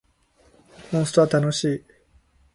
[0.97, 1.83] モンストは楽しい